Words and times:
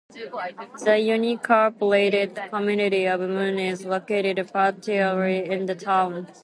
The 0.79 0.95
unincorporated 1.11 2.49
community 2.49 3.05
of 3.05 3.19
Moon 3.19 3.59
is 3.59 3.85
located 3.85 4.49
partially 4.51 5.45
in 5.45 5.67
the 5.67 5.75
town. 5.75 6.25